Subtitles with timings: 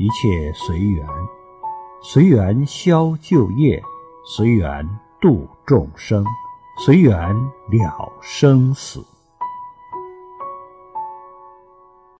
[0.00, 1.06] 一切随缘。
[2.02, 3.82] 随缘消旧业
[4.24, 4.88] 随缘
[5.20, 6.24] 度众生
[6.78, 7.34] 随缘
[7.68, 9.04] 了生死。